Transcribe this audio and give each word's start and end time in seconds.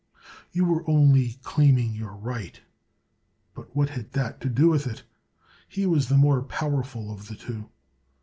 ''You 0.51 0.65
were 0.65 0.83
only 0.89 1.33
claiming 1.43 1.93
your 1.93 2.13
right, 2.15 2.59
but 3.53 3.75
what 3.75 3.91
had 3.91 4.13
that 4.13 4.41
to 4.41 4.49
do 4.49 4.67
with 4.67 4.87
it? 4.87 5.03
He 5.69 5.85
was 5.85 6.09
the 6.09 6.17
more 6.17 6.41
powerful 6.41 7.11
of 7.13 7.27
the 7.27 7.35
two. 7.35 7.69